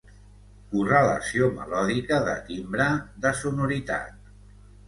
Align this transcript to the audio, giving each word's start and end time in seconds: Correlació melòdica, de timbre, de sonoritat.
Correlació 0.71 1.51
melòdica, 1.59 2.19
de 2.31 2.35
timbre, 2.49 2.91
de 3.27 3.35
sonoritat. 3.43 4.19